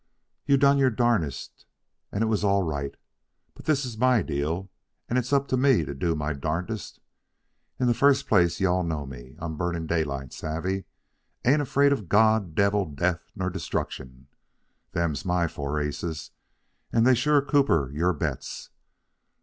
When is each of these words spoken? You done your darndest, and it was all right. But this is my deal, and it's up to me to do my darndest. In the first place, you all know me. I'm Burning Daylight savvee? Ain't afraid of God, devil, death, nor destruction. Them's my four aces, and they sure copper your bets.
You 0.47 0.57
done 0.57 0.79
your 0.79 0.89
darndest, 0.89 1.67
and 2.11 2.23
it 2.23 2.25
was 2.25 2.43
all 2.43 2.63
right. 2.63 2.97
But 3.53 3.65
this 3.65 3.85
is 3.85 3.99
my 3.99 4.23
deal, 4.23 4.71
and 5.07 5.19
it's 5.19 5.31
up 5.31 5.47
to 5.49 5.57
me 5.57 5.85
to 5.85 5.93
do 5.93 6.15
my 6.15 6.33
darndest. 6.33 6.99
In 7.79 7.85
the 7.85 7.93
first 7.93 8.25
place, 8.27 8.59
you 8.59 8.67
all 8.67 8.81
know 8.81 9.05
me. 9.05 9.35
I'm 9.37 9.57
Burning 9.57 9.85
Daylight 9.85 10.33
savvee? 10.33 10.85
Ain't 11.45 11.61
afraid 11.61 11.93
of 11.93 12.09
God, 12.09 12.55
devil, 12.55 12.87
death, 12.87 13.29
nor 13.35 13.51
destruction. 13.51 14.25
Them's 14.91 15.23
my 15.23 15.47
four 15.47 15.79
aces, 15.79 16.31
and 16.91 17.05
they 17.05 17.13
sure 17.13 17.39
copper 17.43 17.91
your 17.91 18.11
bets. 18.13 18.71